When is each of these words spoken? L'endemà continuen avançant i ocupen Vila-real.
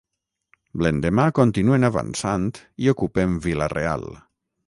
L'endemà 0.83 1.25
continuen 1.39 1.85
avançant 1.91 2.47
i 2.85 2.91
ocupen 2.97 3.39
Vila-real. 3.47 4.09